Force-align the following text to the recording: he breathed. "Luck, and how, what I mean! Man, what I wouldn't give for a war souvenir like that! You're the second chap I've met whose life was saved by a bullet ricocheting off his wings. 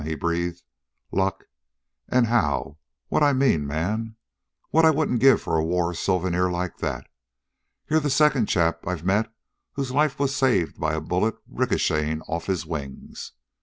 he 0.03 0.15
breathed. 0.15 0.63
"Luck, 1.11 1.43
and 2.09 2.25
how, 2.25 2.79
what 3.09 3.21
I 3.21 3.33
mean! 3.33 3.67
Man, 3.67 4.15
what 4.71 4.83
I 4.83 4.89
wouldn't 4.89 5.19
give 5.19 5.43
for 5.43 5.57
a 5.59 5.63
war 5.63 5.93
souvenir 5.93 6.49
like 6.49 6.77
that! 6.79 7.05
You're 7.87 7.99
the 7.99 8.09
second 8.09 8.47
chap 8.47 8.87
I've 8.87 9.05
met 9.05 9.31
whose 9.73 9.91
life 9.91 10.17
was 10.17 10.35
saved 10.35 10.79
by 10.79 10.95
a 10.95 11.01
bullet 11.01 11.35
ricocheting 11.47 12.23
off 12.23 12.47
his 12.47 12.65
wings. 12.65 13.33